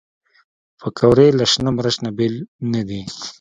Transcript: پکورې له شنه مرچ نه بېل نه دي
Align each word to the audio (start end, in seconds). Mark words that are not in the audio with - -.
پکورې 0.79 1.27
له 1.37 1.45
شنه 1.51 1.69
مرچ 1.75 1.95
نه 2.05 2.09
بېل 2.17 2.35
نه 2.71 2.81
دي 2.87 3.01